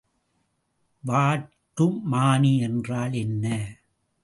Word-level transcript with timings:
வாட்டுமானி 1.07 2.59
என்றால் 2.59 3.13
என்ன? 3.13 3.45